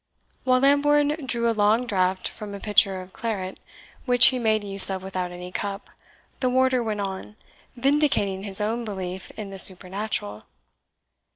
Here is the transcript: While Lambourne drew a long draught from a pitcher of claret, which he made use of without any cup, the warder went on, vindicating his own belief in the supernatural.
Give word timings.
While 0.45 0.61
Lambourne 0.61 1.09
drew 1.27 1.47
a 1.47 1.53
long 1.53 1.85
draught 1.85 2.27
from 2.27 2.55
a 2.55 2.59
pitcher 2.59 3.01
of 3.03 3.13
claret, 3.13 3.59
which 4.07 4.29
he 4.29 4.39
made 4.39 4.63
use 4.63 4.89
of 4.89 5.03
without 5.03 5.31
any 5.31 5.51
cup, 5.51 5.91
the 6.39 6.49
warder 6.49 6.81
went 6.81 7.01
on, 7.01 7.35
vindicating 7.75 8.41
his 8.41 8.59
own 8.59 8.83
belief 8.83 9.29
in 9.37 9.51
the 9.51 9.59
supernatural. 9.59 10.45